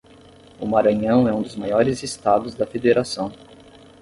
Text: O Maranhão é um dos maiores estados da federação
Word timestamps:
O 0.59 0.65
Maranhão 0.65 1.27
é 1.27 1.31
um 1.31 1.43
dos 1.43 1.55
maiores 1.55 2.01
estados 2.01 2.55
da 2.55 2.65
federação 2.65 3.31